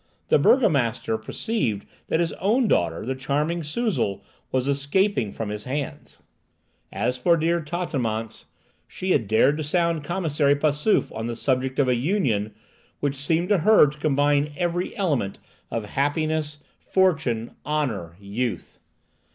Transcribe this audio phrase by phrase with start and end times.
[0.29, 6.17] The burgomaster perceived that his own daughter, the charming Suzel, was escaping from his hands.
[6.91, 8.45] As for dear Tatanémance,
[8.87, 12.51] she had dared to sound Commissary Passauf on the subject of a union,
[12.99, 15.37] which seemed to her to combine every element
[15.69, 18.79] of happiness, fortune, honour, youth!